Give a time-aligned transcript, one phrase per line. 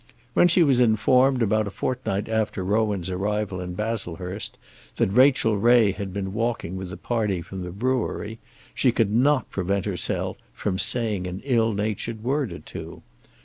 [0.33, 4.57] When she was informed about a fortnight after Rowan's arrival in Baslehurst
[4.95, 8.39] that Rachel Ray had been walking with the party from the brewery,
[8.73, 13.03] she could not prevent herself from saying an ill natured word or two.